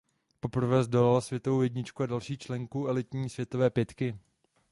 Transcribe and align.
Poprvé 0.39 0.83
zdolala 0.83 1.21
světovou 1.21 1.61
jedničku 1.61 2.03
a 2.03 2.05
další 2.05 2.37
členku 2.37 2.87
elitní 2.87 3.29
světové 3.29 3.69
pětky. 3.69 4.17